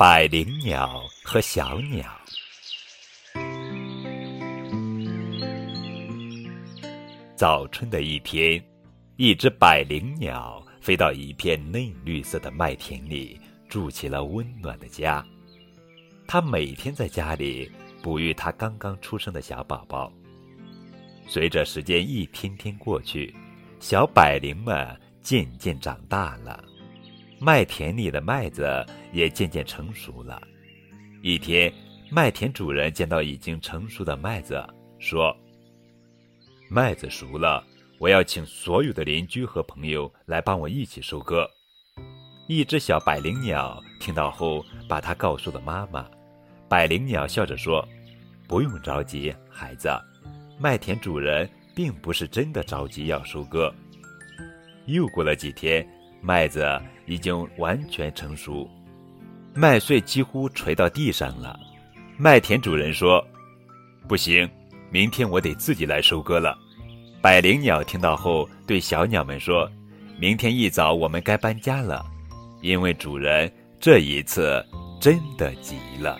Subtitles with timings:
[0.00, 2.10] 百灵鸟和小鸟。
[7.36, 8.64] 早春的一天，
[9.16, 15.22] 一只百灵鸟飞到一片嫩绿色的麦田里，筑起了温暖的家。
[16.26, 17.70] 它每天在家里
[18.02, 20.10] 哺育它刚刚出生的小宝宝。
[21.26, 23.34] 随着时间一天天过去，
[23.80, 26.64] 小百灵们渐渐长大了。
[27.42, 30.38] 麦田里的麦子也渐渐成熟了。
[31.22, 31.72] 一天，
[32.10, 34.62] 麦田主人见到已经成熟的麦子，
[34.98, 35.34] 说
[36.68, 37.64] ：“麦子熟了，
[37.98, 41.48] 我要请所有的邻居和朋友来帮我一起收割。”
[42.46, 46.06] 一只小百灵鸟听到后，把它告诉了妈妈。
[46.68, 47.82] 百灵鸟笑着说
[48.46, 49.88] ：“不用着急，孩子，
[50.58, 53.74] 麦田主人并不是真的着急要收割。”
[54.84, 55.88] 又过了几天。
[56.20, 58.68] 麦子已经完全成熟，
[59.54, 61.58] 麦穗几乎垂到地上了。
[62.16, 63.26] 麦田主人说
[64.06, 64.48] ：“不行，
[64.90, 66.56] 明天我得自己来收割了。”
[67.22, 69.70] 百灵鸟听到后，对小鸟们说
[70.18, 72.04] ：“明天一早我们该搬家了，
[72.62, 74.64] 因为主人这一次
[75.00, 76.18] 真的急了。”